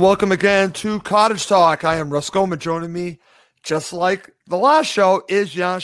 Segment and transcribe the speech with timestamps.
[0.00, 1.84] Welcome again to Cottage Talk.
[1.84, 2.58] I am Russ Goldman.
[2.58, 3.18] Joining me,
[3.62, 5.78] just like the last show, is Jan.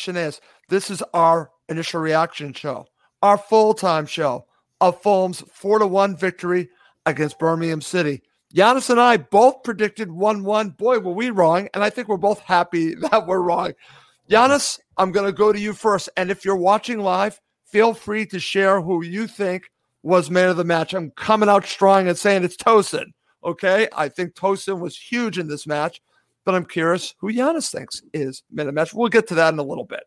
[0.70, 2.86] This is our initial reaction show,
[3.20, 4.46] our full time show
[4.80, 6.70] of Fulham's 4 to 1 victory
[7.04, 8.22] against Birmingham City.
[8.54, 10.70] Giannis and I both predicted 1 1.
[10.70, 11.68] Boy, were we wrong.
[11.74, 13.74] And I think we're both happy that we're wrong.
[14.30, 16.08] Giannis, I'm going to go to you first.
[16.16, 19.64] And if you're watching live, feel free to share who you think
[20.02, 20.94] was man of the match.
[20.94, 23.12] I'm coming out strong and saying it's Tosin.
[23.46, 23.88] Okay.
[23.96, 26.02] I think Tosin was huge in this match,
[26.44, 28.92] but I'm curious who Giannis thinks is man match.
[28.92, 30.02] We'll get to that in a little bit.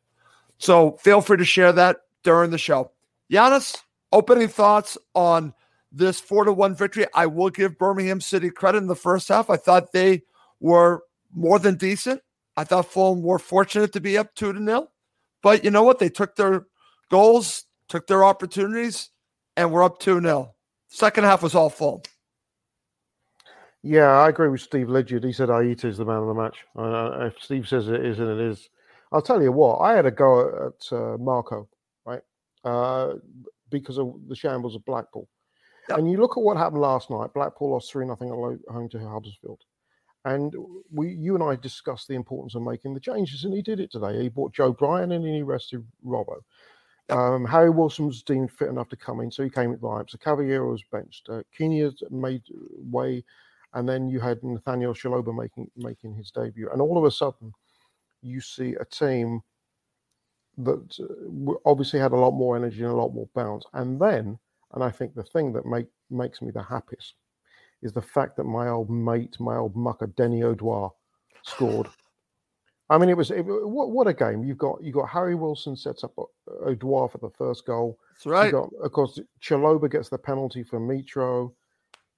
[0.58, 2.92] So feel free to share that during the show.
[3.32, 3.78] Giannis,
[4.12, 5.54] opening thoughts on
[5.92, 7.06] this four to one victory.
[7.16, 9.50] I will give Birmingham City credit in the first half.
[9.50, 10.24] I thought they
[10.60, 12.22] were more than decent.
[12.58, 14.92] I thought Fulham were fortunate to be up two to nil,
[15.42, 16.00] but you know what?
[16.00, 16.66] They took their
[17.10, 19.12] goals, took their opportunities,
[19.56, 20.56] and we're up two nil.
[20.90, 22.02] Second half was all Fulham.
[23.82, 25.24] Yeah, I agree with Steve Ledyard.
[25.24, 26.66] He said Aita is the man of the match.
[26.76, 28.70] Uh, if Steve says it is, and it is.
[29.12, 31.68] I'll tell you what, I had a go at uh, Marco,
[32.06, 32.22] right?
[32.64, 33.14] Uh,
[33.70, 35.28] because of the shambles of Blackpool.
[35.88, 35.98] Yep.
[35.98, 37.34] And you look at what happened last night.
[37.34, 39.62] Blackpool lost 3 nothing at home to Huddersfield.
[40.26, 40.54] And
[40.92, 43.92] we, you and I discussed the importance of making the changes, and he did it
[43.92, 44.22] today.
[44.22, 46.42] He brought Joe Bryan in and he rested Robbo.
[47.10, 50.12] Um, Harry Wilson was deemed fit enough to come in, so he came at vibes.
[50.12, 51.30] So Carvalho was benched.
[51.30, 53.24] Uh, Kenya made way
[53.74, 57.54] and then you had Nathaniel Chalobah making making his debut, and all of a sudden,
[58.22, 59.42] you see a team
[60.58, 63.66] that uh, obviously had a lot more energy and a lot more bounce.
[63.74, 64.38] And then,
[64.74, 67.16] and I think the thing that make, makes me the happiest
[67.82, 70.92] is the fact that my old mate, my old mucker, Denny Odoi,
[71.44, 71.88] scored.
[72.90, 74.44] I mean, it was it, what, what a game!
[74.44, 76.16] You've got you got Harry Wilson sets up
[76.66, 78.00] Odoi for the first goal.
[78.16, 78.52] That's right.
[78.52, 81.54] Got, of course, Chalobah gets the penalty for Mitro.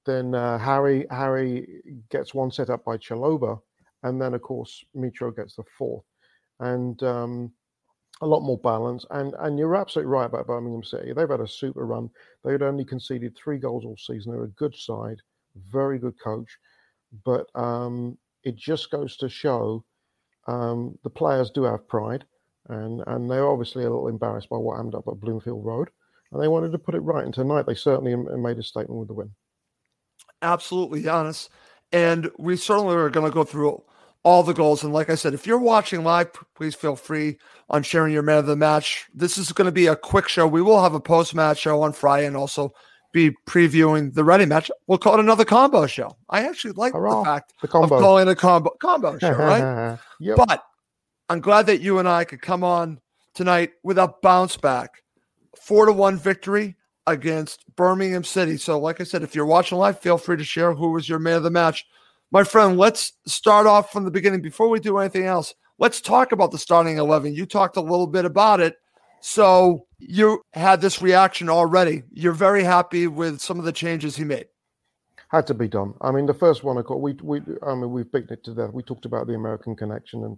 [0.06, 3.62] Then uh, Harry Harry gets one set up by Chalobah,
[4.04, 6.06] and then of course Mitro gets the fourth,
[6.60, 7.52] and um,
[8.22, 9.06] a lot more balance.
[9.12, 11.14] And and you're absolutely right about Birmingham City.
[11.14, 12.10] They've had a super run.
[12.44, 14.32] They had only conceded three goals all season.
[14.32, 15.22] They're a good side,
[15.70, 16.58] very good coach,
[17.24, 19.86] but um, it just goes to show
[20.48, 22.26] um, the players do have pride,
[22.70, 25.90] and and they're obviously a little embarrassed by what happened up at Bloomfield Road,
[26.32, 27.24] and they wanted to put it right.
[27.24, 29.32] And tonight they certainly made a statement with the win
[30.42, 31.50] absolutely Giannis.
[31.92, 33.84] And we certainly are going to go through
[34.24, 34.84] all the goals.
[34.84, 37.38] And like I said, if you're watching live, please feel free
[37.70, 39.08] on sharing your man of the match.
[39.14, 40.48] This is going to be a quick show.
[40.48, 42.74] We will have a post match show on Friday and also
[43.14, 44.72] be previewing the ready match.
[44.88, 46.16] We'll call it another combo show.
[46.30, 47.96] I actually like Hurrah, the fact the combo.
[47.96, 49.98] of calling a combo combo show, right?
[50.20, 50.38] yep.
[50.38, 50.64] But
[51.28, 53.00] I'm glad that you and I could come on
[53.34, 54.92] tonight with a bounce back.
[55.60, 56.76] Four to one victory
[57.08, 58.58] against Birmingham City.
[58.58, 61.20] So, like I said, if you're watching live, feel free to share who was your
[61.20, 61.86] man of the match.
[62.32, 64.42] My friend, let's start off from the beginning.
[64.42, 67.34] Before we do anything else, let's talk about the starting 11.
[67.36, 68.76] You talked a little bit about it.
[69.20, 72.04] So, you had this reaction already.
[72.12, 74.48] You're very happy with some of the changes he made.
[75.30, 75.94] had to be done.
[76.02, 78.56] I mean, the first one, of course, we we I mean, we've beaten it to
[78.56, 78.72] death.
[78.74, 80.38] We talked about the American connection and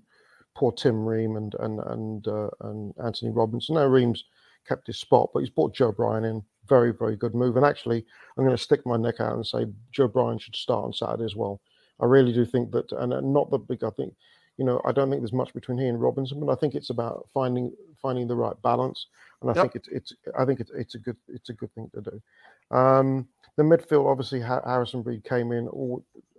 [0.55, 3.75] poor Tim Ream and and and uh, and Anthony Robinson.
[3.75, 4.23] Now Ream's
[4.67, 6.43] kept his spot, but he's brought Joe Bryan in.
[6.67, 7.57] Very very good move.
[7.57, 8.05] And actually,
[8.37, 11.25] I'm going to stick my neck out and say Joe Bryan should start on Saturday
[11.25, 11.61] as well.
[11.99, 13.83] I really do think that, and not the big.
[13.83, 14.13] I think,
[14.57, 16.89] you know, I don't think there's much between he and Robinson, but I think it's
[16.89, 17.71] about finding
[18.01, 19.07] finding the right balance.
[19.41, 19.63] And I yep.
[19.63, 22.75] think it's it's I think it's it's a good it's a good thing to do.
[22.75, 25.67] Um, the midfield, obviously, Harrison Reed came in.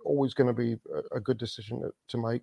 [0.03, 2.41] always going to be a, a, good decision to make.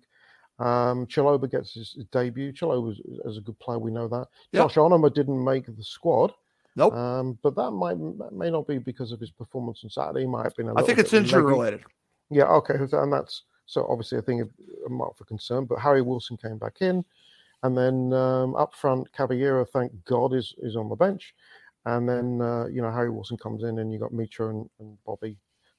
[0.59, 2.51] Um, Chalobah gets his debut.
[2.51, 3.79] Chalobah is as a good player.
[3.79, 4.27] We know that.
[4.51, 4.63] Yep.
[4.63, 6.33] Josh Onomah didn't make the squad.
[6.75, 6.93] Nope.
[6.93, 7.97] Um, but that might
[8.33, 10.21] may not be because of his performance on Saturday.
[10.21, 10.69] He might have been.
[10.75, 11.83] I think it's injury related.
[12.29, 12.45] Yeah.
[12.45, 12.75] Okay.
[12.75, 14.49] And that's so obviously a thing of
[14.85, 15.65] a mark for concern.
[15.65, 17.05] But Harry Wilson came back in,
[17.61, 21.35] and then um, up front, Carvalho, thank God, is is on the bench.
[21.85, 24.97] And then uh, you know Harry Wilson comes in, and you got Mitro and, and
[25.05, 25.37] Bobby,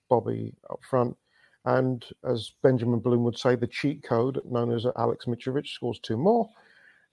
[0.09, 1.17] Bobby up front.
[1.67, 6.19] And as Benjamin Bloom would say, the cheat code known as Alex Mitrovic scores two
[6.19, 6.49] more.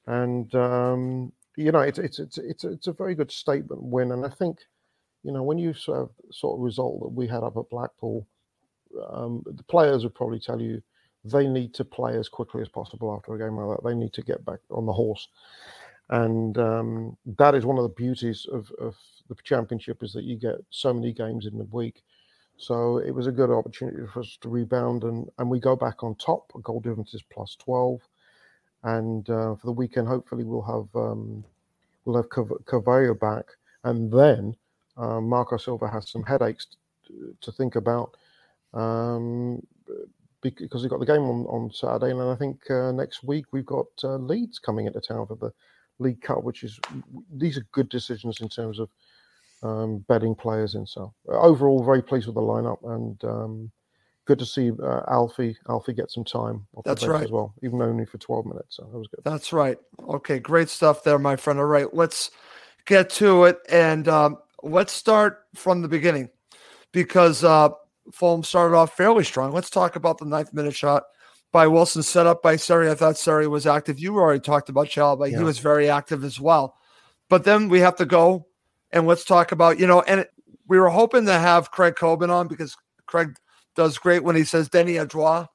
[0.08, 4.12] And um, you know, it's it's it's it's it's a very good statement win.
[4.12, 4.60] And I think,
[5.24, 8.28] you know, when you sort of sort of result that we had up at Blackpool,
[9.10, 10.82] um, the players would probably tell you
[11.24, 13.88] they need to play as quickly as possible after a game like that.
[13.88, 15.28] They need to get back on the horse.
[16.10, 18.96] And um, that is one of the beauties of, of
[19.30, 22.04] the championship is that you get so many games in the week
[22.62, 26.04] so it was a good opportunity for us to rebound, and, and we go back
[26.04, 26.52] on top.
[26.56, 28.00] A goal difference is plus 12.
[28.84, 31.44] And uh, for the weekend, hopefully, we'll have um,
[32.06, 32.30] we'll have
[32.66, 33.46] Carvalho back.
[33.84, 34.56] And then
[34.98, 36.68] uh, Marco Silva has some headaches
[37.08, 38.16] to, to think about
[38.74, 39.66] um,
[40.42, 42.12] because we've got the game on, on Saturday.
[42.12, 45.52] And I think uh, next week we've got uh, Leeds coming into town for the
[46.00, 46.80] League Cup, which is
[47.32, 48.90] these are good decisions in terms of
[49.64, 50.86] um, betting players in.
[50.86, 53.72] So overall, very pleased with the lineup and um,
[54.26, 56.66] good to see uh, Alfie Alfie get some time.
[56.86, 58.78] That's right as well, even only for twelve minutes.
[58.78, 59.22] So that was good.
[59.24, 59.78] That's right.
[60.08, 61.60] Okay, great stuff there, my friend.
[61.60, 62.32] All right, let's
[62.86, 66.30] get to it and um, let's start from the beginning
[66.92, 67.70] because uh,
[68.12, 69.52] Fulham started off fairly strong.
[69.52, 71.04] Let's talk about the ninth minute shot
[71.52, 72.90] by Wilson, set up by Seri.
[72.90, 74.00] I thought Seri was active.
[74.00, 75.32] You already talked about Chalobah.
[75.32, 75.40] Yeah.
[75.40, 76.76] He was very active as well.
[77.30, 78.48] But then we have to go
[78.92, 80.02] and let's talk about you know.
[80.02, 80.26] And
[80.68, 82.76] we were hoping to have Craig Coben on because
[83.06, 83.36] Craig
[83.76, 85.48] does great when he says Denny Odoi.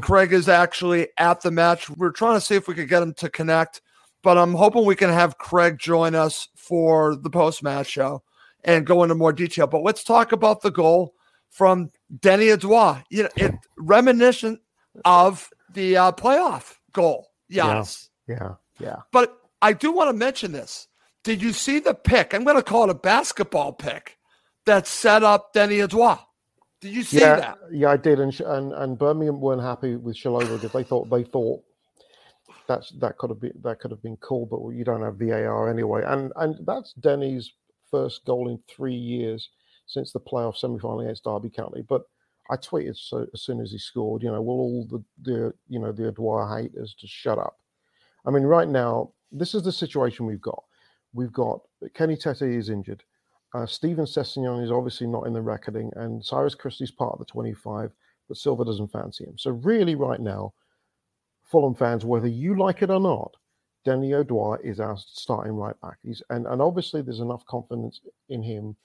[0.00, 1.90] Craig is actually at the match.
[1.90, 3.82] We're trying to see if we could get him to connect,
[4.22, 8.22] but I'm hoping we can have Craig join us for the post match show
[8.64, 9.66] and go into more detail.
[9.66, 11.14] But let's talk about the goal
[11.50, 11.90] from
[12.20, 13.02] Denny Odoi.
[13.10, 14.60] You know, it reminiscent
[15.04, 17.28] of the uh, playoff goal.
[17.48, 18.08] Yes.
[18.26, 18.36] Yeah.
[18.36, 18.54] Yeah.
[18.78, 18.96] Yeah.
[19.12, 20.88] But I do want to mention this.
[21.24, 22.34] Did you see the pick?
[22.34, 24.18] I'm going to call it a basketball pick
[24.66, 26.18] that set up Denny Odoi.
[26.82, 27.58] Did you see yeah, that?
[27.70, 31.22] Yeah, I did, and and, and Birmingham weren't happy with Chalobah because they thought they
[31.22, 31.62] thought
[32.66, 35.70] that's that could have been that could have been cool, but you don't have VAR
[35.70, 37.52] anyway, and and that's Denny's
[37.88, 39.50] first goal in three years
[39.86, 41.82] since the playoff semi-final against Derby County.
[41.88, 42.02] But
[42.50, 45.78] I tweeted so as soon as he scored, you know, will all the the you
[45.78, 47.58] know the Odoi haters just shut up?
[48.26, 50.64] I mean, right now this is the situation we've got
[51.14, 51.60] we've got
[51.94, 53.04] Kenny Tete is injured.
[53.54, 57.24] Uh, Steven Sessegnon is obviously not in the reckoning, and Cyrus Christie's part of the
[57.26, 57.92] 25,
[58.28, 59.36] but Silva doesn't fancy him.
[59.36, 60.54] So, really, right now,
[61.44, 63.36] Fulham fans, whether you like it or not,
[63.84, 65.98] Denny Odoi is our starting right back.
[66.02, 68.76] He's and, and obviously there's enough confidence in him.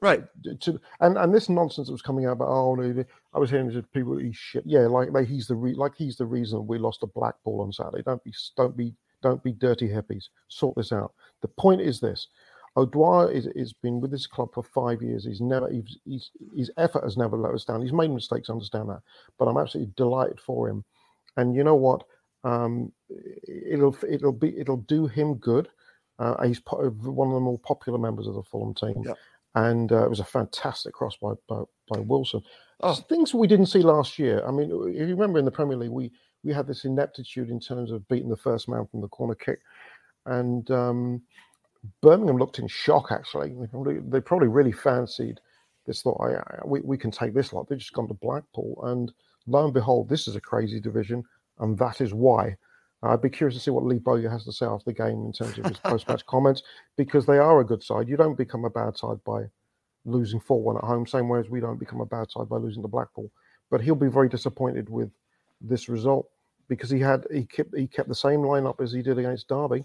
[0.00, 0.24] Right.
[0.60, 3.04] To, and and this nonsense that was coming out about oh no,
[3.34, 4.64] I was hearing people he's shit.
[4.66, 7.72] Yeah, like, like he's the re, like he's the reason we lost a Blackpool on
[7.72, 8.02] Saturday.
[8.02, 10.24] Don't be don't be don't be dirty hippies.
[10.48, 11.12] Sort this out.
[11.40, 12.28] The point is this:
[12.76, 15.24] Odoi is has been with this club for five years.
[15.24, 17.82] He's never he's, he's, his effort has never let us down.
[17.82, 19.02] He's made mistakes, I understand that,
[19.38, 20.84] but I'm absolutely delighted for him.
[21.36, 22.04] And you know what?
[22.44, 22.92] Um,
[23.46, 25.68] it'll it'll be it'll do him good.
[26.18, 29.16] Uh, he's one of the more popular members of the Fulham team, yep.
[29.54, 32.42] and uh, it was a fantastic cross by by, by Wilson.
[32.80, 32.94] Oh.
[32.94, 34.44] Things we didn't see last year.
[34.46, 36.10] I mean, if you remember in the Premier League, we
[36.42, 39.60] we had this ineptitude in terms of beating the first man from the corner kick,
[40.26, 41.22] and um,
[42.00, 43.10] Birmingham looked in shock.
[43.10, 45.40] Actually, they probably, they probably really fancied
[45.86, 46.02] this.
[46.02, 47.68] Thought, I, I, we we can take this lot.
[47.68, 49.12] They've just gone to Blackpool, and
[49.46, 51.24] lo and behold, this is a crazy division,
[51.58, 52.56] and that is why.
[53.04, 55.32] I'd be curious to see what Lee Bowyer has to say after the game in
[55.32, 56.62] terms of his post-match comments,
[56.96, 58.08] because they are a good side.
[58.08, 59.42] You don't become a bad side by
[60.04, 62.82] losing 4-1 at home, same way as we don't become a bad side by losing
[62.82, 63.28] to Blackpool.
[63.72, 65.10] But he'll be very disappointed with
[65.60, 66.28] this result
[66.68, 69.84] because he had he kept he kept the same lineup as he did against Derby,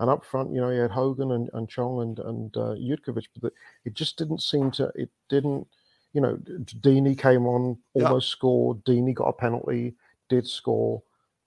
[0.00, 3.26] and up front, you know, he had Hogan and, and Chong and and uh, Jutkiewicz,
[3.40, 3.52] but
[3.84, 5.66] it just didn't seem to it didn't
[6.12, 6.36] you know,
[6.80, 8.32] Deeney came on, almost yeah.
[8.32, 8.84] scored.
[8.84, 9.94] Deeney got a penalty,
[10.28, 11.02] did score,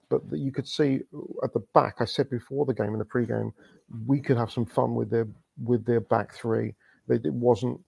[0.10, 1.02] but you could see
[1.44, 1.98] at the back.
[2.00, 3.54] I said before the game in the pre-game,
[4.08, 5.28] we could have some fun with their
[5.64, 6.74] with their back three.
[7.10, 7.80] It wasn't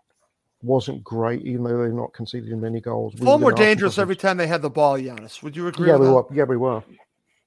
[0.61, 3.15] wasn't great, even though they're not conceding many goals.
[3.15, 5.41] We Far more dangerous every time they had the ball, Giannis.
[5.41, 5.87] Would you agree?
[5.87, 6.13] Yeah, we that?
[6.13, 6.25] were.
[6.31, 6.83] Yeah, we were.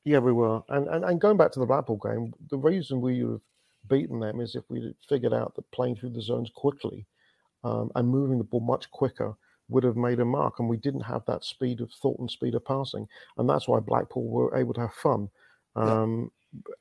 [0.04, 0.62] Yeah, we were.
[0.68, 3.40] And, and and going back to the Blackpool game, the reason we would have
[3.88, 7.06] beaten them is if we figured out that playing through the zones quickly
[7.64, 9.34] um, and moving the ball much quicker
[9.68, 10.58] would have made a mark.
[10.58, 13.06] And we didn't have that speed of thought and speed of passing.
[13.36, 15.28] And that's why Blackpool were able to have fun.
[15.76, 16.30] Um,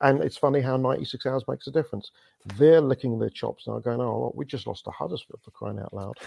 [0.00, 2.10] and it's funny how 96 hours makes a difference.
[2.56, 5.78] They're licking their chops now, going, "Oh, well, we just lost to Huddersfield for crying
[5.78, 6.18] out loud."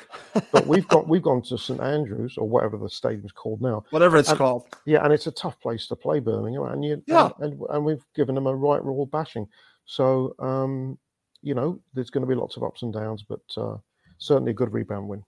[0.52, 4.18] but we've got we've gone to St Andrews or whatever the stadium's called now, whatever
[4.18, 4.66] it's and, called.
[4.86, 7.86] Yeah, and it's a tough place to play, Birmingham, and you, yeah, and, and, and
[7.86, 9.48] we've given them a right raw bashing.
[9.86, 10.98] So, um,
[11.42, 13.76] you know, there's going to be lots of ups and downs, but uh,
[14.18, 15.24] certainly a good rebound win.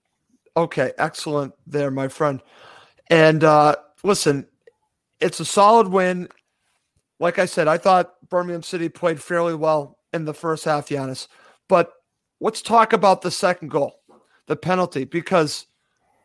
[0.56, 2.42] Okay, excellent there, my friend.
[3.10, 4.46] And uh, listen,
[5.20, 6.28] it's a solid win
[7.18, 11.28] like I said, I thought Birmingham City played fairly well in the first half, Giannis.
[11.68, 11.92] But
[12.40, 14.00] let's talk about the second goal,
[14.46, 15.66] the penalty, because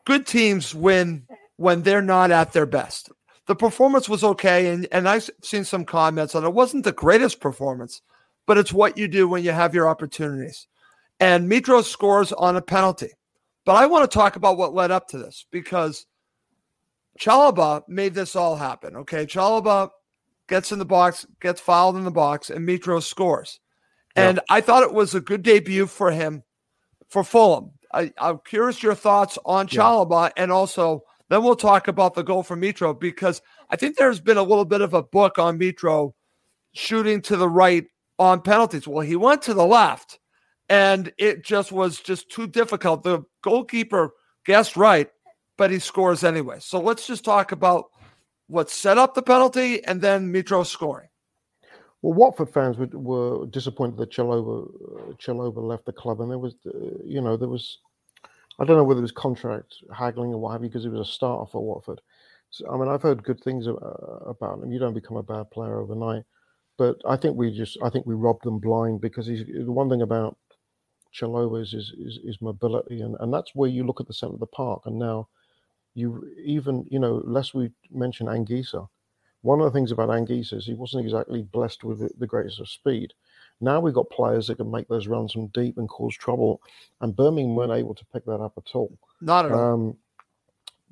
[0.05, 1.25] good teams win
[1.57, 3.09] when they're not at their best.
[3.47, 6.53] The performance was okay, and, and I've seen some comments on it.
[6.53, 8.01] wasn't the greatest performance,
[8.45, 10.67] but it's what you do when you have your opportunities.
[11.19, 13.11] And Mitro scores on a penalty.
[13.65, 16.07] But I want to talk about what led up to this because
[17.19, 18.95] Chalobah made this all happen.
[18.95, 19.25] Okay.
[19.25, 19.89] Chalobah
[20.51, 23.61] gets in the box, gets fouled in the box, and Mitro scores.
[24.17, 26.43] And I thought it was a good debut for him
[27.07, 27.71] for Fulham.
[27.93, 30.43] I, am curious your thoughts on Chalobah yeah.
[30.43, 34.35] and also then we'll talk about the goal for Mitro because I think there's been
[34.35, 36.11] a little bit of a book on Mitro
[36.73, 37.85] shooting to the right
[38.19, 38.85] on penalties.
[38.85, 40.19] Well, he went to the left,
[40.67, 43.03] and it just was just too difficult.
[43.03, 44.11] The goalkeeper
[44.45, 45.09] guessed right,
[45.57, 46.57] but he scores anyway.
[46.59, 47.85] So let's just talk about
[48.51, 51.07] what set up the penalty and then Mitro scoring.
[52.01, 56.39] Well, Watford fans were, were disappointed that Chalobah, uh, Chalobah left the club, and there
[56.39, 57.77] was, uh, you know, there was,
[58.59, 61.07] I don't know whether it was contract haggling or what have you, because he was
[61.07, 62.01] a starter for Watford.
[62.49, 64.71] So, I mean, I've heard good things about him.
[64.71, 66.23] You don't become a bad player overnight,
[66.77, 69.89] but I think we just, I think we robbed them blind because he's the one
[69.89, 70.37] thing about
[71.13, 74.47] his, is, is mobility, and, and that's where you look at the centre of the
[74.47, 75.29] park, and now
[75.93, 78.87] you even, you know, lest we mention Anguissa,
[79.41, 82.69] one of the things about Anguissa is he wasn't exactly blessed with the, greatest of
[82.69, 83.13] speed.
[83.59, 86.61] Now we've got players that can make those runs from deep and cause trouble,
[87.01, 88.97] and Birmingham weren't able to pick that up at all.
[89.19, 89.73] Not at all.
[89.73, 89.97] Um,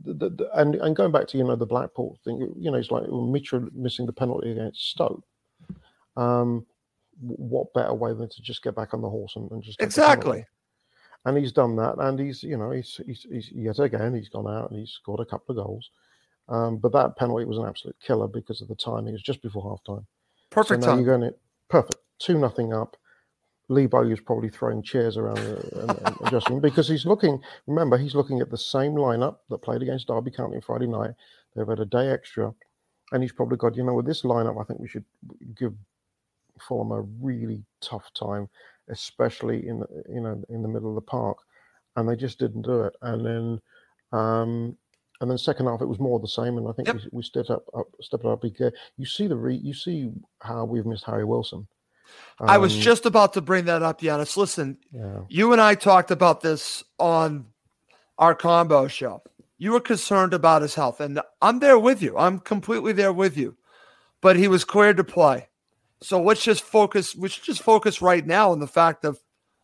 [0.03, 2.77] the, the, the, and and going back to you know the Blackpool thing, you know,
[2.77, 5.24] it's like Mitchell missing the penalty against Stoke.
[6.15, 6.65] Um,
[7.22, 10.46] what better way than to just get back on the horse and, and just exactly
[11.26, 14.48] and he's done that, and he's you know he's, he's, he's yet again he's gone
[14.48, 15.90] out and he's scored a couple of goals.
[16.48, 19.10] Um, but that penalty was an absolute killer because of the timing.
[19.10, 20.06] It was just before half time.
[20.50, 21.04] Perfect so time.
[21.04, 21.32] You're going
[21.70, 22.98] perfect two nothing up.
[23.72, 27.40] Lee is probably throwing chairs around and, and adjusting because he's looking.
[27.68, 31.12] Remember, he's looking at the same lineup that played against Derby County on Friday night.
[31.56, 32.54] They've had a day extra,
[33.12, 33.76] and he's probably got.
[33.76, 35.06] You know, with this lineup, I think we should
[35.56, 35.74] give
[36.60, 38.50] Fulham a really tough time
[38.89, 41.38] especially in you know in the middle of the park,
[41.96, 42.96] and they just didn't do it.
[43.01, 43.62] And then
[44.12, 44.77] um,
[45.22, 46.96] and then second half it was more the same, and I think yep.
[46.98, 48.60] we, we stepped up, up stepped up big.
[48.98, 51.67] You see the re, you see how we've missed Harry Wilson.
[52.39, 54.38] Um, I was um, just about to bring that up, Giannis.
[54.38, 55.19] Listen, yeah.
[55.27, 57.46] you and I talked about this on
[58.17, 59.22] our combo show.
[59.58, 62.17] You were concerned about his health, and I'm there with you.
[62.17, 63.58] I'm completely there with you.
[64.22, 65.48] But he was cleared to play.
[66.01, 67.15] So let's just focus.
[67.15, 69.20] We should just focus right now on the fact of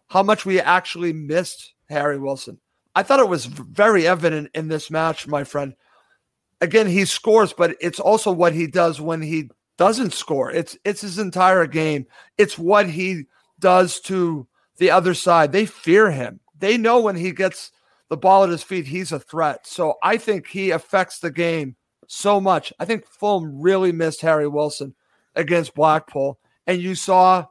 [0.07, 2.59] how much we actually missed Harry Wilson.
[2.93, 5.75] I thought it was very evident in this match, my friend.
[6.61, 10.51] Again, he scores, but it's also what he does when he doesn't score.
[10.51, 12.05] It's it's his entire game.
[12.37, 13.25] It's what he
[13.59, 15.51] does to the other side.
[15.51, 16.39] They fear him.
[16.57, 17.71] They know when he gets
[18.09, 19.67] the ball at his feet, he's a threat.
[19.67, 21.75] So I think he affects the game
[22.07, 22.71] so much.
[22.79, 24.95] I think Fulham really missed Harry Wilson
[25.35, 27.45] against Blackpool, and you saw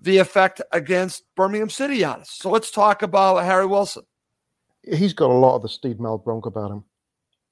[0.00, 2.30] the effect against Birmingham City on us.
[2.30, 4.04] So let's talk about Harry Wilson.
[4.82, 6.84] He's got a lot of the Steed Malbranque about him.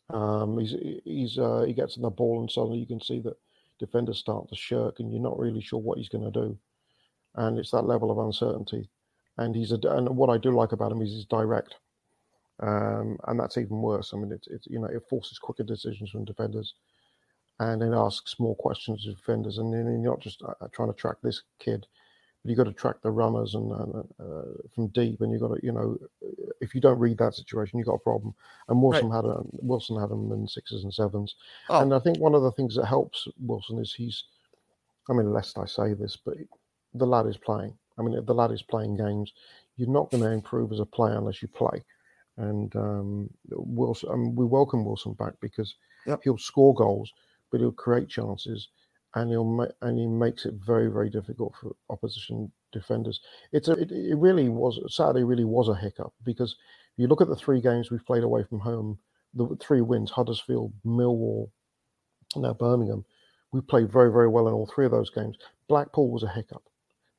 [0.08, 3.36] Um, he's he's uh, he gets in the ball and suddenly you can see that
[3.80, 6.56] defenders start to shirk and you're not really sure what he's going to do,
[7.34, 8.88] and it's that level of uncertainty.
[9.38, 11.74] And he's a and what I do like about him is he's direct,
[12.60, 14.12] um, and that's even worse.
[14.14, 16.74] I mean, it's it's you know it forces quicker decisions from defenders
[17.58, 19.58] and then asks more questions of defenders.
[19.58, 21.86] And then you're not just uh, uh, trying to track this kid
[22.46, 25.48] but you've got to track the runners and uh, uh, from deep, and you've got
[25.48, 25.98] to, you know,
[26.60, 28.34] if you don't read that situation, you've got a problem.
[28.68, 29.16] And Wilson right.
[29.16, 31.34] had a, Wilson had them in sixes and sevens,
[31.68, 31.80] oh.
[31.80, 34.22] and I think one of the things that helps Wilson is he's,
[35.10, 36.36] I mean, lest I say this, but
[36.94, 37.76] the lad is playing.
[37.98, 39.32] I mean, the lad is playing games.
[39.76, 41.84] You're not going to improve as a player unless you play.
[42.36, 45.74] And um, Wilson, I um, mean, we welcome Wilson back because
[46.06, 46.20] yep.
[46.22, 47.12] he'll score goals,
[47.50, 48.68] but he'll create chances
[49.14, 53.20] and he'll and he makes it very very difficult for opposition defenders.
[53.52, 57.20] It's a it, it really was Saturday really was a hiccup because if you look
[57.20, 58.98] at the three games we've played away from home,
[59.34, 61.50] the three wins Huddersfield, Millwall,
[62.36, 63.04] now Birmingham,
[63.52, 65.36] we played very very well in all three of those games.
[65.68, 66.62] Blackpool was a hiccup.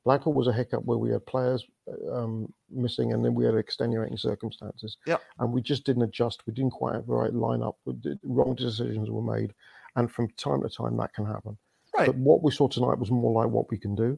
[0.04, 1.66] Blackpool was a hiccup where we had players
[2.10, 4.96] um, missing and then we had extenuating circumstances.
[5.06, 5.20] Yep.
[5.38, 6.46] And we just didn't adjust.
[6.46, 7.74] We didn't quite have the right lineup.
[8.22, 9.52] Wrong decisions were made.
[9.98, 11.58] And from time to time, that can happen.
[11.92, 12.06] Right.
[12.06, 14.16] But what we saw tonight was more like what we can do,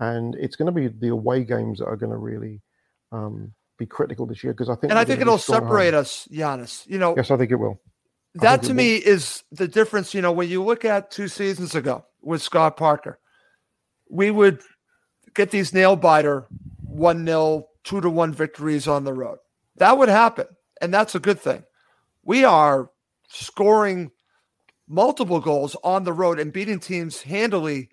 [0.00, 2.60] and it's going to be the away games that are going to really
[3.12, 4.90] um, be critical this year because I think.
[4.90, 6.00] And I think it'll separate home.
[6.00, 6.84] us, Giannis.
[6.88, 7.14] You know.
[7.16, 7.80] Yes, I think it will.
[8.40, 9.12] I that to me will.
[9.12, 10.14] is the difference.
[10.14, 13.20] You know, when you look at two seasons ago with Scott Parker,
[14.08, 14.62] we would
[15.34, 16.48] get these nail biter
[16.82, 19.38] one nil, two to one victories on the road.
[19.76, 20.46] That would happen,
[20.80, 21.62] and that's a good thing.
[22.24, 22.90] We are
[23.28, 24.10] scoring
[24.90, 27.88] multiple goals on the road and beating teams handily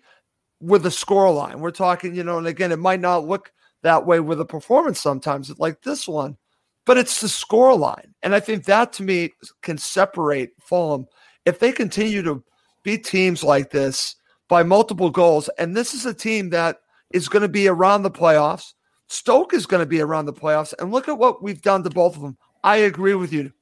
[0.60, 1.60] with a score line.
[1.60, 3.52] We're talking, you know, and again, it might not look
[3.82, 6.36] that way with a performance sometimes, like this one,
[6.84, 8.14] but it's the score line.
[8.22, 9.30] And I think that to me
[9.62, 11.06] can separate Fulham.
[11.46, 12.42] If they continue to
[12.82, 14.16] beat teams like this
[14.48, 18.10] by multiple goals, and this is a team that is going to be around the
[18.10, 18.74] playoffs.
[19.06, 20.74] Stoke is going to be around the playoffs.
[20.78, 22.36] And look at what we've done to both of them.
[22.64, 23.52] I agree with you.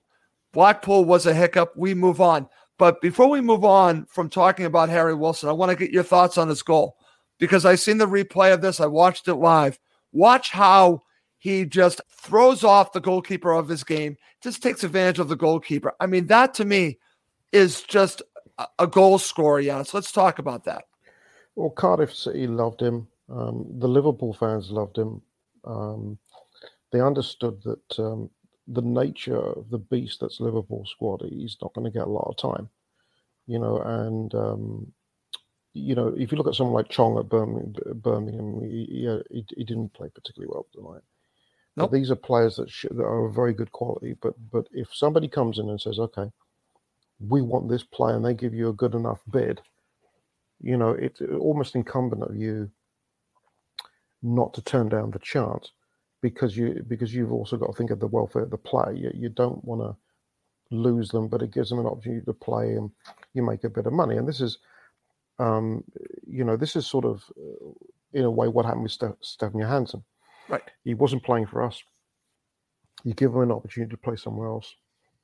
[0.53, 1.73] Blackpool was a hiccup.
[1.77, 2.49] We move on.
[2.79, 6.03] But before we move on from talking about Harry Wilson, I want to get your
[6.03, 6.97] thoughts on his goal
[7.39, 8.81] because I've seen the replay of this.
[8.81, 9.79] I watched it live.
[10.13, 11.03] Watch how
[11.39, 15.95] he just throws off the goalkeeper of his game, just takes advantage of the goalkeeper.
[16.01, 16.99] I mean, that to me
[17.53, 18.23] is just
[18.79, 20.85] a goal scorer, Yeah, So let's talk about that.
[21.55, 23.07] Well, Cardiff City loved him.
[23.29, 25.23] Um, the Liverpool fans loved him.
[25.65, 26.19] Um,
[26.93, 28.31] they understood that um,
[28.69, 32.29] the nature of the beast that's Liverpool squad, he's not going to get a lot
[32.29, 32.69] of time,
[33.47, 33.79] you know.
[33.79, 34.93] And um,
[35.75, 39.65] you know, if you look at someone like Chong at Birmingham, Birmingham he, he, he
[39.65, 41.03] didn't play particularly well tonight.
[41.77, 41.93] Nope.
[41.93, 44.17] These are players that, sh- that are of very good quality.
[44.21, 46.31] But but if somebody comes in and says, okay,
[47.21, 49.61] we want this player, and they give you a good enough bid,
[50.61, 52.71] you know, it's almost incumbent of you
[54.23, 55.71] not to turn down the chance
[56.23, 58.93] because you because you've also got to think of the welfare of the player.
[58.93, 59.97] You, you don't want to
[60.75, 62.91] lose them, but it gives them an opportunity to play and
[63.35, 64.17] you make a bit of money.
[64.17, 64.59] And this is,
[65.39, 65.85] um,
[66.27, 67.71] you know, this is sort of uh,
[68.13, 70.03] in a way what happened with Ste- Stefan Johansen.
[70.49, 70.63] Right.
[70.85, 71.83] He wasn't playing for us.
[73.05, 74.75] You give him an opportunity to play somewhere else.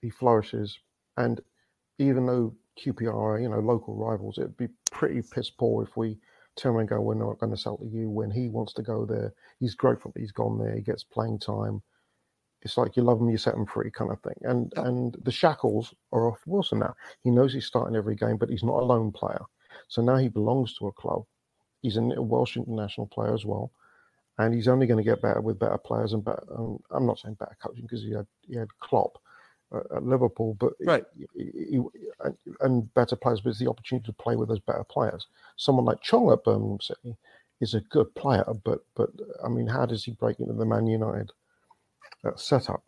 [0.01, 0.79] He flourishes,
[1.17, 1.41] and
[1.99, 6.19] even though QPR you know, local rivals, it'd be pretty piss poor if we
[6.57, 9.05] turn and go, we're not going to sell to you when he wants to go
[9.07, 9.33] there.
[9.59, 10.75] He's grateful that he's gone there.
[10.75, 11.83] He gets playing time.
[12.63, 14.37] It's like you love him, you set him free, kind of thing.
[14.43, 16.95] And and the shackles are off Wilson now.
[17.25, 19.43] He knows he's starting every game, but he's not a lone player.
[19.89, 21.25] So now he belongs to a club.
[21.83, 23.73] He's a Welsh international player as well,
[24.39, 26.45] and he's only going to get better with better players and better.
[26.57, 29.19] Um, I'm not saying better coaching because he had he had Klopp,
[29.95, 31.05] at Liverpool, but right.
[31.35, 31.81] He, he,
[32.61, 35.27] and better players, but it's the opportunity to play with those better players.
[35.57, 37.17] Someone like Chong at Birmingham City
[37.61, 39.11] is a good player, but but
[39.45, 41.31] I mean, how does he break into the Man United
[42.25, 42.83] uh, setup?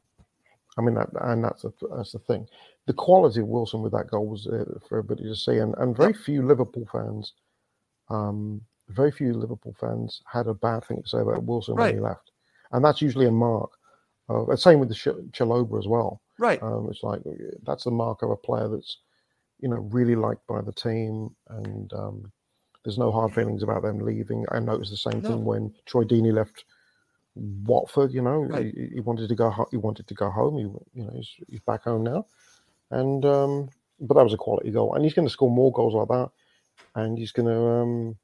[0.77, 2.47] I mean, that, and that's a, that's the thing.
[2.87, 5.97] The quality of Wilson with that goal was uh, for everybody to see, and, and
[5.97, 7.33] very few Liverpool fans,
[8.11, 11.87] um, very few Liverpool fans had a bad thing to say about Wilson right.
[11.87, 12.33] when he left,
[12.73, 13.71] and that's usually a mark.
[14.29, 16.23] Uh, same with the Ch- Chalobah as well.
[16.39, 16.63] Right.
[16.63, 17.21] Um, it's like
[17.63, 18.99] that's the mark of a player that's,
[19.61, 22.33] you know, really liked by the team, and um,
[22.85, 24.45] there's no hard feelings about them leaving.
[24.51, 25.29] I noticed the same no.
[25.29, 26.65] thing when Troy Deeney left
[27.35, 28.13] Watford.
[28.13, 28.75] You know, right.
[28.75, 29.69] he, he, wanted to go.
[29.71, 30.57] He wanted to go home.
[30.57, 30.63] He,
[30.99, 32.27] you know, he's, he's back home now,
[32.91, 33.69] and um,
[34.01, 36.31] but that was a quality goal, and he's going to score more goals like that,
[36.95, 37.61] and he's going to.
[37.61, 38.17] Um,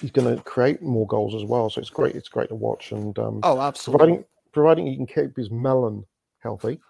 [0.00, 2.14] he's going to create more goals as well, so it's great.
[2.14, 3.98] It's great to watch, and um, oh, absolutely.
[3.98, 6.04] Providing, providing he can keep his melon
[6.40, 6.80] healthy,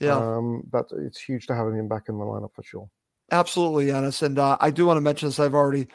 [0.00, 2.88] yeah, um, but it's huge to have him back in the lineup for sure.
[3.30, 4.22] Absolutely, Giannis.
[4.22, 5.38] And uh, I do want to mention this.
[5.38, 5.88] I've already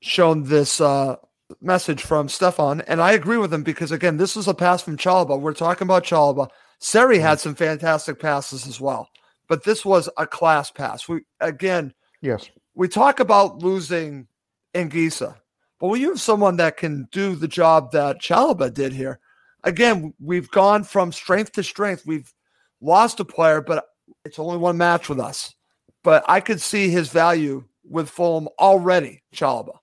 [0.00, 1.16] shown this uh,
[1.60, 4.96] message from Stefan, and I agree with him because again, this is a pass from
[4.96, 5.40] Chalobah.
[5.40, 6.48] We're talking about Chalobah.
[6.78, 9.08] Seri had some fantastic passes as well,
[9.48, 11.08] but this was a class pass.
[11.08, 14.26] We again, yes, we talk about losing
[14.74, 15.36] Anguissa,
[15.78, 19.18] But when you have someone that can do the job that Chalobah did here,
[19.64, 22.04] again, we've gone from strength to strength.
[22.06, 22.32] We've
[22.80, 23.86] lost a player, but
[24.24, 25.54] it's only one match with us.
[26.02, 29.78] But I could see his value with Fulham already, Chalobah.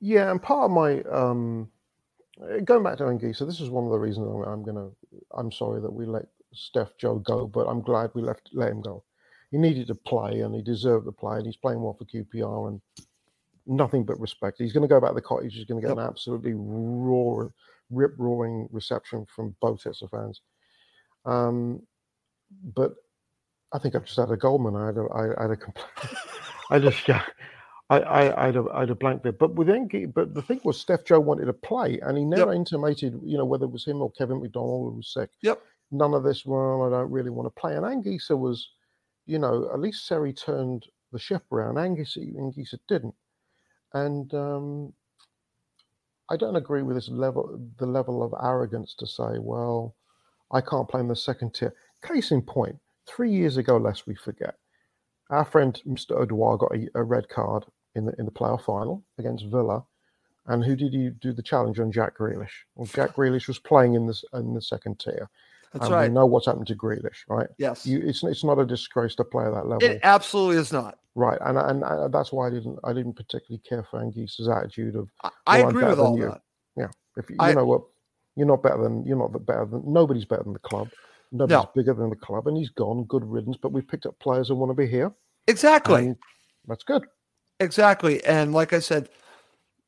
[0.00, 1.68] Yeah, and part of my um,
[2.64, 4.90] going back to Engie, so this is one of the reasons I'm, gonna.
[5.34, 8.82] I'm sorry that we let Steph Joe go, but I'm glad we left let him
[8.82, 9.04] go.
[9.50, 12.68] He needed to play, and he deserved to play, and he's playing well for QPR,
[12.68, 12.80] and
[13.66, 14.58] nothing but respect.
[14.58, 15.54] He's going to go back to the cottage.
[15.54, 16.04] He's going to get yep.
[16.04, 17.48] an absolutely raw,
[17.90, 20.40] rip roaring reception from both sets of fans.
[21.24, 21.82] Um,
[22.62, 22.94] but
[23.72, 24.76] I think I've just had a Goldman.
[24.76, 25.58] I had a, I, I had a
[26.70, 27.22] I just yeah,
[27.88, 29.32] I, I, I'd have, I'd have blanked there.
[29.32, 32.52] But with Engie, but the thing was, Steph Joe wanted to play, and he never
[32.52, 32.56] yep.
[32.56, 35.30] intimated, you know, whether it was him or Kevin McDonald who was sick.
[35.42, 35.60] Yep.
[35.92, 36.44] None of this.
[36.44, 37.76] Well, I don't really want to play.
[37.76, 38.68] And Anguissa was,
[39.26, 41.76] you know, at least Seri turned the ship around.
[41.76, 43.14] Anguissa, Anguissa didn't,
[43.94, 44.92] and um,
[46.28, 49.94] I don't agree with this level, the level of arrogance to say, well,
[50.50, 51.74] I can't play in the second tier.
[52.02, 54.56] Case in point, three years ago, lest we forget,
[55.30, 56.24] our friend Mr.
[56.24, 59.84] Odoi got a, a, red card in the in the playoff final against Villa.
[60.46, 62.64] And who did you do the challenge on Jack Grealish?
[62.76, 65.28] Well, Jack Grealish was playing in this in the second tier.
[65.72, 66.08] That's and right.
[66.08, 67.48] We know what's happened to Grealish, right?
[67.58, 67.84] Yes.
[67.84, 69.82] You, it's it's not a disgrace to play at that level.
[69.82, 70.98] It absolutely is not.
[71.18, 74.96] Right, and and, and that's why I didn't I didn't particularly care for Anguissa's attitude
[74.96, 75.08] of.
[75.24, 76.26] I, I agree with all you.
[76.26, 76.42] that.
[76.76, 77.84] Yeah, if you, I, know what,
[78.36, 80.90] you're not better than you're not better than nobody's better than the club.
[81.32, 81.70] Nobody's No.
[81.74, 83.04] bigger than the club, and he's gone.
[83.04, 83.56] Good riddance.
[83.60, 85.10] But we've picked up players who want to be here.
[85.48, 86.14] Exactly.
[86.66, 87.06] that's good.
[87.60, 88.22] Exactly.
[88.26, 89.08] And like I said,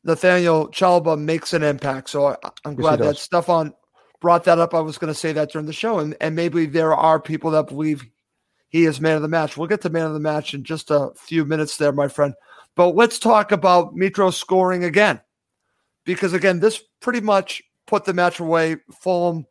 [0.04, 2.08] Nathaniel Chalobah makes an impact.
[2.08, 3.18] So I, I'm he glad that.
[3.18, 3.74] Stefan
[4.22, 4.72] brought that up.
[4.72, 5.98] I was going to say that during the show.
[5.98, 8.06] And, and maybe there are people that believe
[8.68, 9.56] he is man of the match.
[9.56, 12.34] We'll get to man of the match in just a few minutes there, my friend.
[12.74, 15.20] But let's talk about Mitro scoring again.
[16.04, 18.76] Because again, this pretty much put the match away.
[19.00, 19.46] Fulham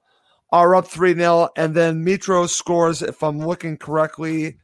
[0.52, 1.50] are up 3 0.
[1.58, 4.58] And then Mitro scores, if I'm looking correctly,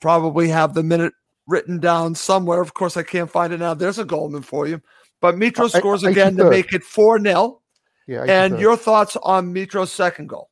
[0.00, 1.12] probably have the minute
[1.46, 2.60] written down somewhere.
[2.60, 3.74] Of course, I can't find it now.
[3.74, 4.80] There's a Goldman for you.
[5.20, 7.60] But Mitro scores uh, again to make it 4 0.
[8.08, 8.24] Yeah.
[8.24, 10.50] And your thoughts on Mitro's second goal?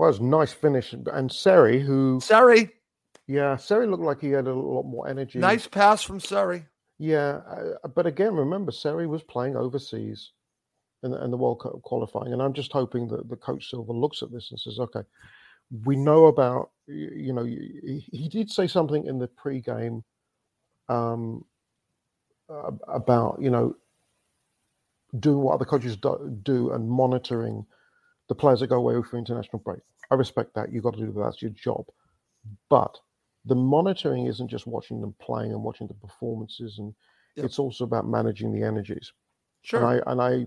[0.00, 2.70] Well, was nice finish, and Seri, who Seri,
[3.26, 5.38] yeah, Seri looked like he had a lot more energy.
[5.38, 6.64] nice pass from Seri.
[6.98, 10.32] Yeah, uh, but again, remember, Seri was playing overseas
[11.02, 13.92] in the, in the World Cup qualifying, and I'm just hoping that the coach Silva
[13.92, 15.02] looks at this and says, "Okay,
[15.84, 20.02] we know about you know." He, he did say something in the pre-game
[20.88, 21.44] um,
[22.48, 23.76] uh, about you know
[25.18, 27.66] doing what other coaches do, do and monitoring
[28.30, 29.80] the players that go away for international break.
[30.10, 30.72] I respect that.
[30.72, 31.20] You've got to do that.
[31.20, 31.84] That's your job,
[32.70, 32.96] but
[33.44, 36.94] the monitoring isn't just watching them playing and watching the performances and
[37.36, 37.46] Yep.
[37.46, 39.12] it's also about managing the energies
[39.62, 39.80] Sure.
[39.80, 40.46] and i and i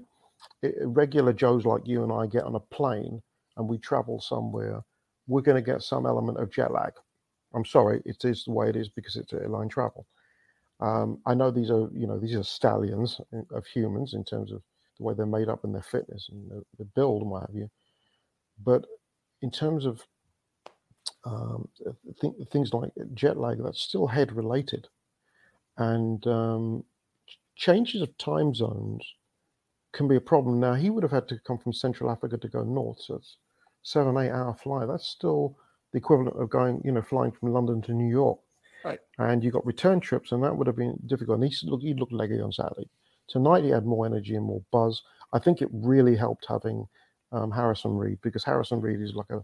[0.67, 3.21] i- regular joes like you and i get on a plane
[3.57, 4.81] and we travel somewhere
[5.27, 6.91] we're going to get some element of jet lag
[7.55, 10.05] i'm sorry it is the way it is because it's airline travel
[10.81, 13.19] um, i know these are you know these are stallions
[13.51, 14.61] of humans in terms of
[15.03, 17.55] the way they're made up and their fitness and the, the build and what have
[17.55, 17.69] you
[18.63, 18.85] but
[19.41, 20.03] in terms of
[21.25, 21.69] um,
[22.21, 24.87] th- things like jet lag, that's still head related.
[25.77, 26.85] And um,
[27.27, 29.03] ch- changes of time zones
[29.93, 30.59] can be a problem.
[30.59, 33.37] Now, he would have had to come from Central Africa to go north, so it's
[33.83, 34.87] seven, eight hour flight.
[34.87, 35.57] That's still
[35.93, 38.39] the equivalent of going, you know, flying from London to New York.
[38.83, 38.99] Right.
[39.19, 41.37] And you got return trips, and that would have been difficult.
[41.37, 42.89] And he s- look, he looked leggy on Saturday.
[43.27, 45.01] Tonight, he had more energy and more buzz.
[45.33, 46.87] I think it really helped having
[47.31, 49.43] um, Harrison Reed because Harrison Reed is like a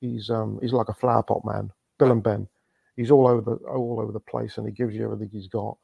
[0.00, 2.48] he's um he's like a flower pot man, Bill and Ben.
[2.96, 5.76] He's all over the all over the place, and he gives you everything he's got.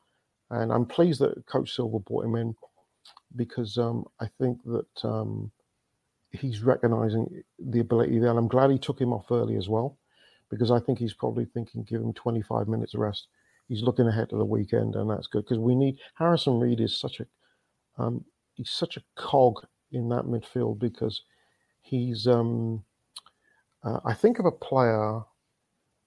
[0.51, 2.55] And I'm pleased that Coach Silva brought him in
[3.37, 5.51] because um, I think that um,
[6.33, 8.31] he's recognizing the ability there.
[8.31, 9.99] And I'm glad he took him off early as well
[10.51, 13.29] because I think he's probably thinking give him 25 minutes rest.
[13.75, 16.97] He's looking ahead to the weekend, and that's good because we need Harrison Reed is
[16.97, 17.27] such a
[17.99, 21.23] um, he's such a cog in that midfield because
[21.83, 22.85] he's um,
[23.83, 25.23] uh, I think of a player.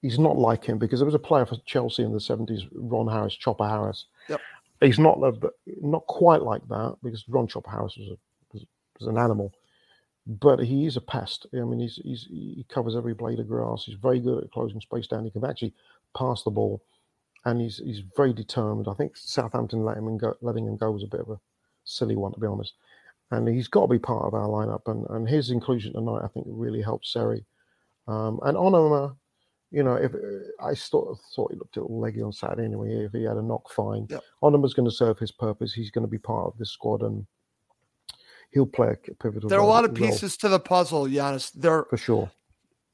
[0.02, 3.10] He's not like him because there was a player for Chelsea in the seventies, Ron
[3.10, 4.06] Harris, Chopper Harris.
[4.30, 4.40] Yep.
[4.80, 5.34] He's not a,
[5.82, 8.18] not quite like that because Ron Chopper Harris was, a,
[8.54, 8.66] was,
[9.00, 9.52] was an animal,
[10.26, 11.48] but he is a pest.
[11.54, 13.84] I mean, he's, he's he covers every blade of grass.
[13.86, 15.26] He's very good at closing space down.
[15.26, 15.74] He can actually
[16.16, 16.82] pass the ball,
[17.46, 18.88] and he's he's very determined.
[18.90, 21.40] I think Southampton let him go, letting him go was a bit of a
[21.84, 22.74] silly one to be honest.
[23.32, 24.84] And he's got to be part of our lineup.
[24.88, 27.44] And, and his inclusion tonight, I think, really helped Seri.
[28.08, 29.18] Um, and Onomah,
[29.72, 30.14] You know, if
[30.62, 33.04] I sort of thought he looked a little leggy on Saturday anyway.
[33.04, 34.08] If he had a knock, fine.
[34.10, 34.24] Yep.
[34.42, 35.74] Onomah's going to serve his purpose.
[35.74, 37.28] He's going to be part of this squad, and
[38.52, 39.50] he'll play a pivotal.
[39.50, 41.52] There are a lot of role pieces to the puzzle, Giannis.
[41.52, 42.32] There, for sure.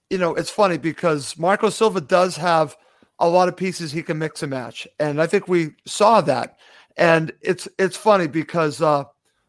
[0.10, 2.76] you know, it's funny because Marco Silva does have
[3.20, 6.58] a lot of pieces he can mix and match, and I think we saw that.
[6.98, 9.06] And it's it's funny because uh,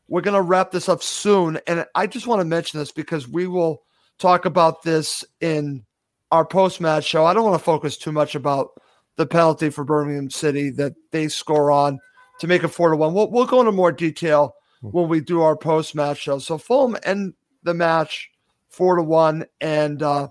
[0.08, 3.28] we're going to wrap this up soon, and I just want to mention this because
[3.28, 3.82] we will
[4.18, 5.84] talk about this in
[6.30, 7.24] our post match show.
[7.24, 8.70] I don't want to focus too much about
[9.16, 11.98] the penalty for Birmingham City that they score on
[12.40, 13.14] to make it four to one.
[13.14, 16.38] We'll we'll go into more detail when we do our post match show.
[16.38, 18.30] So Fulham end the match
[18.68, 20.28] four to one, and uh,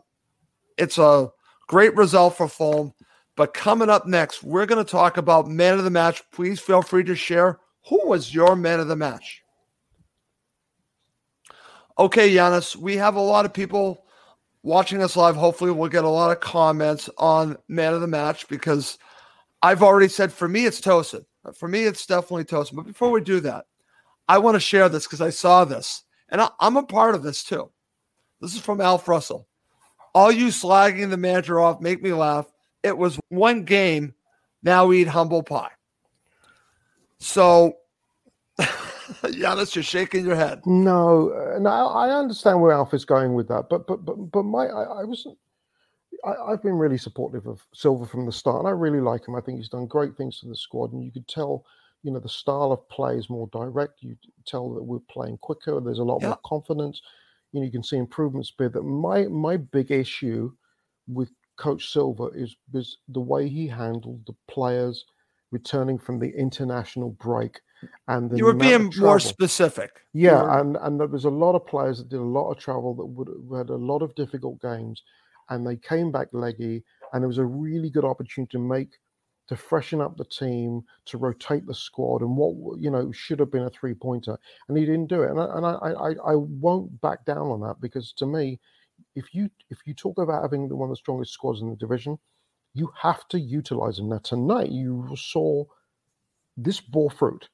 [0.78, 1.30] it's a
[1.67, 2.93] great result for Fulham.
[3.36, 6.24] But coming up next, we're going to talk about man of the match.
[6.32, 9.41] Please feel free to share who was your man of the match.
[11.98, 14.06] Okay, Giannis, we have a lot of people
[14.62, 15.36] watching us live.
[15.36, 18.98] Hopefully, we'll get a lot of comments on man of the match because
[19.62, 21.26] I've already said for me, it's Tosin.
[21.56, 22.76] For me, it's definitely Tosin.
[22.76, 23.65] But before we do that,
[24.28, 27.24] I want to share this because I saw this and I, I'm a part of
[27.24, 27.69] this too.
[28.41, 29.48] This is from Alf Russell.
[30.13, 32.52] All you slagging the manager off make me laugh.
[32.84, 34.13] It was one game.
[34.62, 35.72] Now we eat humble pie.
[37.19, 37.78] So,
[38.60, 40.65] Giannis, you're shaking your head.
[40.65, 44.43] No, uh, no, I understand where Alf is going with that, but but but but
[44.43, 45.38] my I, I wasn't.
[46.26, 49.36] I, I've been really supportive of Silva from the start, and I really like him.
[49.36, 51.65] I think he's done great things for the squad, and you could tell,
[52.04, 54.02] you know, the style of play is more direct.
[54.04, 54.15] You
[54.46, 55.80] tell that we're playing quicker.
[55.80, 56.30] There's a lot Yeah.
[56.30, 57.02] more confidence.
[57.52, 58.52] You know, you can see improvements.
[58.58, 60.52] But that my my big issue
[61.08, 65.05] with Coach Silva is was the way he handled the players
[65.51, 67.61] returning from the international break,
[68.07, 70.01] and the You were being more specific.
[70.13, 72.57] Yeah, were- and and there was a lot of players that did a lot of
[72.57, 75.03] travel that would had a lot of difficult games,
[75.49, 78.99] and they came back leggy, and it was a really good opportunity to make
[79.49, 83.51] to freshen up the team, to rotate the squad, and what you know should have
[83.51, 84.37] been a three pointer,
[84.67, 87.59] and he didn't do it, and I, and I, I I won't back down on
[87.61, 88.59] that because to me,
[89.15, 91.76] if you if you talk about having the one of the strongest squads in the
[91.76, 92.17] division,
[92.73, 94.10] you have to utilize them.
[94.10, 95.65] Now tonight you saw
[96.58, 97.49] this bore fruit.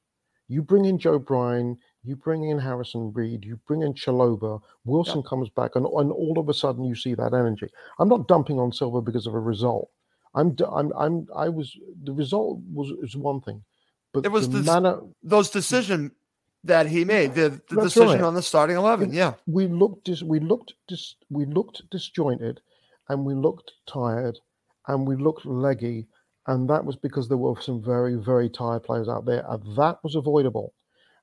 [0.48, 5.22] You bring in Joe Bryan, you bring in Harrison Reed, you bring in Chalobah, Wilson
[5.22, 7.68] comes back, and, and all of a sudden you see that energy.
[8.00, 9.90] I'm not dumping on Silva because of a result.
[10.34, 13.62] I'm, I'm, I'm, I was, the result was, is one thing,
[14.12, 16.12] but It was the this- manner, those decision
[16.64, 18.22] that he made, the, the decision right.
[18.22, 19.12] on the starting eleven.
[19.12, 19.34] Yeah.
[19.46, 22.60] we looked, dis, we looked, dis, we looked disjointed,
[23.08, 24.38] and we looked tired,
[24.88, 26.06] and we looked leggy,
[26.46, 29.98] and that was because there were some very, very tired players out there, and that
[30.04, 30.74] was avoidable,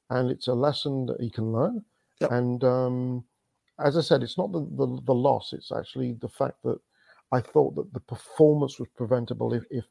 [0.09, 1.83] and it's a lesson that he can learn.
[2.19, 2.31] Yep.
[2.31, 3.23] And um,
[3.79, 6.79] as I said, it's not the, the the loss; it's actually the fact that
[7.31, 9.85] I thought that the performance was preventable if, if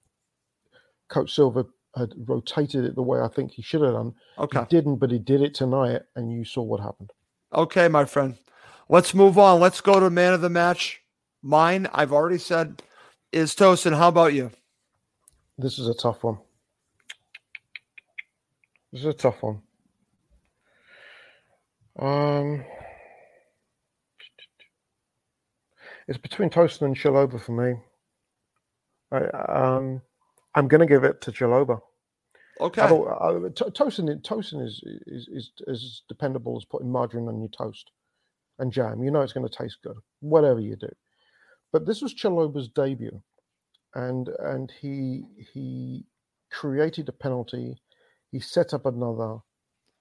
[1.08, 4.14] Coach Silva had rotated it the way I think he should have done.
[4.38, 4.60] Okay.
[4.60, 7.12] He didn't, but he did it tonight, and you saw what happened.
[7.54, 8.36] Okay, my friend.
[8.88, 9.60] Let's move on.
[9.60, 11.02] Let's go to man of the match.
[11.42, 12.82] Mine, I've already said,
[13.32, 13.96] is Tosin.
[13.96, 14.50] How about you?
[15.58, 16.38] This is a tough one.
[18.92, 19.62] This is a tough one.
[21.98, 22.64] Um,
[26.06, 27.80] it's between Toaston and Chalobah for me.
[29.10, 29.18] I,
[29.50, 30.02] um,
[30.56, 31.80] I'm going to give it to Chalobah.
[32.60, 32.82] Okay.
[32.82, 37.50] I uh, to- Toaston, Toaston is, is is is dependable as putting margarine on your
[37.50, 37.90] toast
[38.58, 39.02] and jam.
[39.04, 40.90] You know it's going to taste good, whatever you do.
[41.72, 43.22] But this was Chalobah's debut,
[43.94, 46.06] and and he he
[46.52, 47.76] created a penalty.
[48.32, 49.38] He set up another.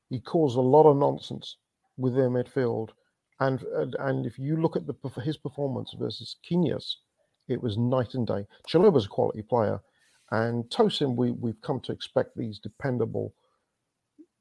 [0.09, 1.57] He caused a lot of nonsense
[1.97, 2.89] within midfield,
[3.39, 6.95] and and, and if you look at the his performance versus Quinez,
[7.47, 8.45] it was night and day.
[8.69, 9.81] Chalobah's a quality player,
[10.31, 13.33] and Tosin we we've come to expect these dependable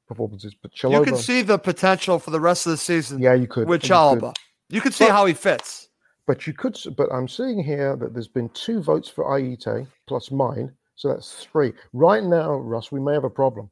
[0.07, 0.55] performances.
[0.61, 3.47] But Chalobah, you can see the potential for the rest of the season yeah, you
[3.47, 3.95] could with you could.
[3.95, 4.35] Chalobah.
[4.69, 5.89] You can see But- how he fits.
[6.27, 10.31] But you could, but I'm seeing here that there's been two votes for Aite plus
[10.31, 11.71] mine, so that's three.
[11.93, 13.69] Right now, Russ, we may have a problem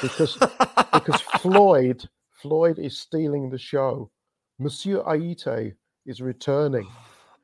[0.00, 0.38] because
[0.94, 2.08] because Floyd
[2.40, 4.10] Floyd is stealing the show.
[4.58, 5.74] Monsieur Aite
[6.06, 6.88] is returning.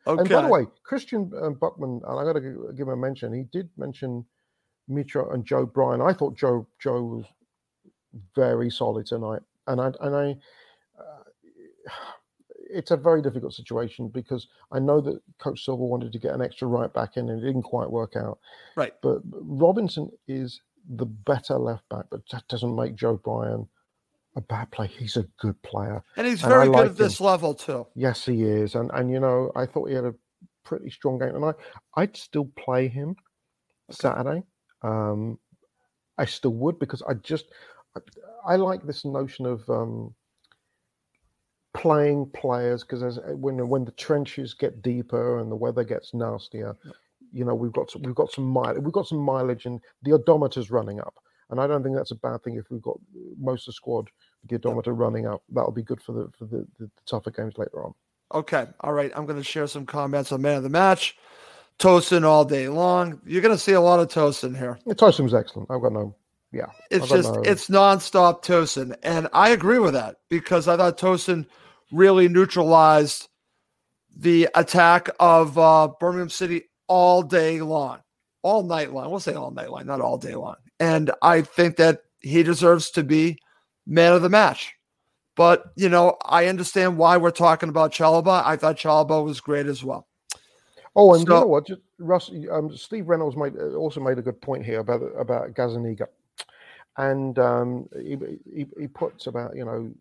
[0.06, 0.20] Okay.
[0.20, 3.32] And by the way, Christian um, Buckman, and I got to give him a mention.
[3.32, 4.24] He did mention
[4.88, 6.00] Mitra and Joe Bryan.
[6.00, 7.24] I thought Joe Joe was
[8.34, 10.36] very solid tonight, and I and I.
[10.98, 11.92] Uh,
[12.68, 16.42] it's a very difficult situation because I know that Coach Silva wanted to get an
[16.42, 18.38] extra right back in and it didn't quite work out.
[18.74, 18.92] Right.
[19.02, 20.60] But Robinson is
[20.96, 23.68] the better left back, but that doesn't make Joe Bryan
[24.36, 24.88] a bad player.
[24.88, 26.02] He's a good player.
[26.16, 27.86] and he's and I very good like at this level too.
[27.94, 28.74] Yes, he is.
[28.74, 30.14] And and you know, I thought he had a
[30.64, 31.56] pretty strong game tonight.
[31.96, 33.16] I'd still play him
[33.90, 34.42] Saturday.
[34.82, 35.38] Um,
[36.18, 37.46] I still would because I just
[37.96, 38.00] I,
[38.46, 40.14] I like this notion of um,
[41.74, 46.76] playing players because when when the trenches get deeper and the weather gets nastier,
[47.32, 50.70] you know we've got we've got some mileage we've got some mileage and the odometer's
[50.70, 51.14] running up.
[51.48, 52.98] And I don't think that's a bad thing if we've got
[53.38, 54.08] most of the squad
[54.54, 55.42] odometer running up.
[55.50, 57.92] That'll be good for the for the, the, the tougher games later on.
[58.32, 58.66] Okay.
[58.80, 59.12] All right.
[59.14, 61.16] I'm going to share some comments on man of the match.
[61.78, 63.20] Tosin all day long.
[63.26, 64.78] You're going to see a lot of Tosin here.
[64.86, 65.70] Yeah, Tosin was excellent.
[65.70, 66.16] I've got no,
[66.50, 66.66] yeah.
[66.90, 67.42] It's just, no...
[67.42, 68.96] it's nonstop Tosin.
[69.02, 71.46] And I agree with that because I thought Tosin
[71.92, 73.28] really neutralized
[74.16, 78.00] the attack of uh, Birmingham City all day long,
[78.42, 79.10] all night long.
[79.10, 80.56] We'll say all night long, not all day long.
[80.80, 83.38] And I think that he deserves to be
[83.86, 84.74] man of the match.
[85.36, 88.42] But, you know, I understand why we're talking about Chalobah.
[88.44, 90.06] I thought Chalobah was great as well.
[90.94, 91.66] Oh, and so, you know what?
[91.66, 95.52] Just, Russ, um, Steve Reynolds made, uh, also made a good point here about about
[95.52, 96.06] Gazzaniga.
[96.96, 98.16] And um, he,
[98.50, 99.92] he, he puts about, you know,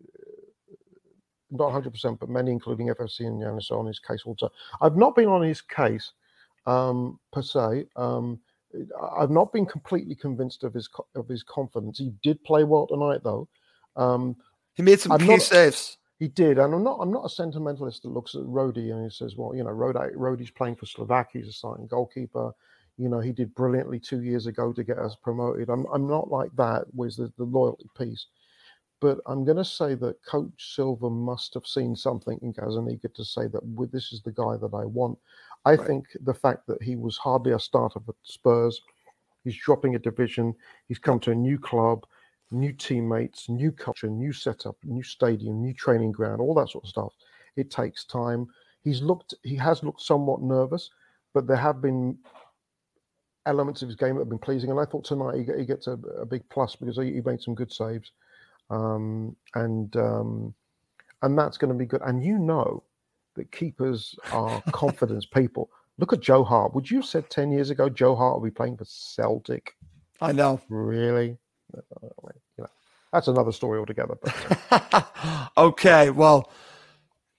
[1.51, 4.49] not 100%, but many, including FFC and Giannis, on his case also.
[4.81, 6.13] I've not been on his case
[6.65, 7.87] um, per se.
[7.97, 8.39] Um,
[9.17, 11.97] I've not been completely convinced of his of his confidence.
[11.97, 13.47] He did play well tonight, though.
[13.95, 14.35] Um,
[14.73, 15.97] he made some I'm key not, saves.
[16.19, 16.99] He did, and I'm not.
[17.01, 20.15] I'm not a sentimentalist that looks at Rodi and he says, "Well, you know, Rody,
[20.15, 21.41] Rody's playing for Slovakia.
[21.41, 22.51] He's a starting goalkeeper.
[22.97, 25.85] You know, he did brilliantly two years ago to get us promoted." I'm.
[25.93, 28.27] I'm not like that with the, the loyalty piece,
[29.01, 33.25] but I'm going to say that Coach Silva must have seen something in Gazzaniga to
[33.25, 35.17] say that well, this is the guy that I want.
[35.65, 35.85] I right.
[35.85, 38.81] think the fact that he was hardly a starter for Spurs,
[39.43, 40.55] he's dropping a division,
[40.87, 42.05] he's come to a new club,
[42.51, 46.89] new teammates, new culture, new setup, new stadium, new training ground, all that sort of
[46.89, 47.13] stuff.
[47.55, 48.47] It takes time.
[48.83, 50.89] He's looked, he has looked somewhat nervous,
[51.33, 52.17] but there have been
[53.45, 54.69] elements of his game that have been pleasing.
[54.71, 57.41] And I thought tonight he, he gets a, a, big plus because he, he, made
[57.41, 58.11] some good saves,
[58.69, 60.53] um, and um,
[61.21, 62.01] and that's going to be good.
[62.05, 62.83] And you know
[63.35, 65.69] that keepers are confidence people.
[65.97, 66.75] Look at Joe Hart.
[66.75, 69.75] Would you have said 10 years ago Joe Hart will be playing for Celtic?
[70.19, 70.59] I know.
[70.69, 71.37] Really?
[73.15, 74.17] That's another story altogether.
[74.21, 76.09] But, uh, okay.
[76.09, 76.51] Well,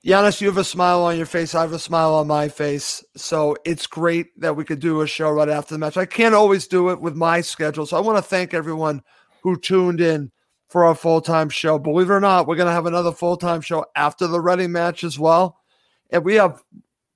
[0.07, 1.55] Giannis, you have a smile on your face.
[1.55, 3.05] I have a smile on my face.
[3.15, 5.99] So it's great that we could do a show right after the match.
[5.99, 7.85] I can't always do it with my schedule.
[7.85, 9.03] So I want to thank everyone
[9.43, 10.31] who tuned in
[10.69, 11.79] for our full time show.
[11.79, 14.73] Believe it or not, we're going to have another full time show after the Reading
[14.73, 15.59] match as well.
[16.09, 16.63] And we have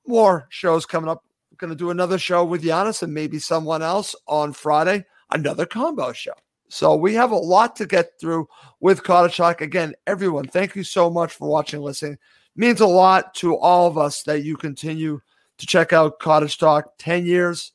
[0.07, 1.25] more shows coming up.
[1.51, 5.65] We're going to do another show with Giannis and maybe someone else on Friday, another
[5.65, 6.35] combo show.
[6.71, 9.61] So we have a lot to get through with Cottage Talk.
[9.61, 12.17] Again, everyone, thank you so much for watching, listening.
[12.55, 15.21] Means a lot to all of us that you continue
[15.59, 16.93] to check out Cottage Talk.
[16.99, 17.73] 10 years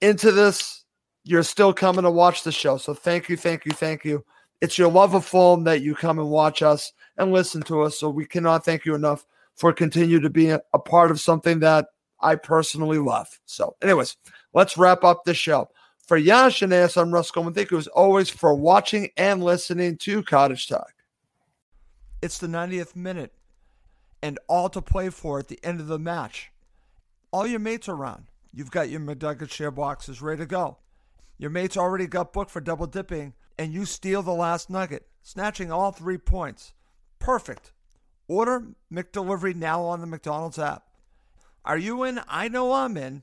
[0.00, 0.84] into this,
[1.22, 2.78] you're still coming to watch the show.
[2.78, 4.24] So thank you, thank you, thank you.
[4.60, 7.96] It's your love of Fulham that you come and watch us and listen to us.
[7.96, 9.24] So we cannot thank you enough
[9.54, 11.86] for continue to be a part of something that
[12.20, 13.28] I personally love.
[13.46, 14.16] So, anyways,
[14.52, 15.68] let's wrap up the show.
[16.06, 17.54] For Yash and I'm Russ Goldman.
[17.54, 20.92] Thank you as always for watching and listening to Cottage Talk.
[22.20, 23.32] It's the 90th minute
[24.20, 26.50] and all to play for at the end of the match.
[27.30, 28.26] All your mates are around.
[28.52, 30.78] You've got your McNugget share boxes ready to go.
[31.38, 35.72] Your mates already got booked for double dipping, and you steal the last nugget, snatching
[35.72, 36.74] all three points.
[37.18, 37.72] Perfect.
[38.28, 40.84] Order McDelivery now on the McDonald's app.
[41.64, 42.20] Are you in?
[42.28, 43.22] I know I'm in.